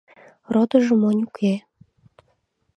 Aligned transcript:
Родыжо 0.53 0.93
монь 1.01 1.21
уке. 1.27 1.53